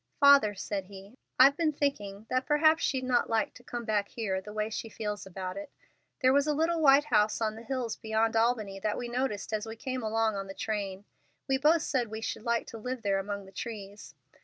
"Father," 0.19 0.55
said 0.55 0.85
he, 0.85 1.13
"I've 1.37 1.55
been 1.55 1.73
thinking 1.73 2.25
that 2.27 2.47
perhaps 2.47 2.83
she'd 2.83 3.03
not 3.03 3.29
like 3.29 3.53
to 3.53 3.63
come 3.63 3.85
back 3.85 4.07
here, 4.07 4.41
the 4.41 4.51
way 4.51 4.71
she 4.71 4.89
feels 4.89 5.27
about 5.27 5.57
it. 5.57 5.71
There 6.23 6.33
was 6.33 6.47
a 6.47 6.55
little 6.55 6.81
white 6.81 7.03
house 7.03 7.39
on 7.39 7.53
the 7.55 7.61
hills 7.61 7.97
beyond 7.97 8.35
Albany 8.35 8.79
that 8.79 8.97
we 8.97 9.07
noticed 9.07 9.53
as 9.53 9.67
we 9.67 9.75
came 9.75 10.01
along 10.01 10.35
on 10.35 10.47
the 10.47 10.55
train. 10.55 11.05
We 11.47 11.59
both 11.59 11.83
said 11.83 12.07
we 12.07 12.21
should 12.21 12.41
like 12.41 12.65
to 12.69 12.79
live 12.79 13.03
there 13.03 13.19
among 13.19 13.45
the 13.45 13.51
trees. 13.51 14.15